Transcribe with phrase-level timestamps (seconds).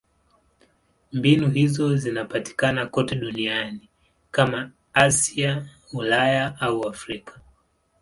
[1.11, 3.89] Mbinu hizo zinapatikana kote duniani:
[4.31, 7.39] kama ni Asia, Ulaya au Afrika.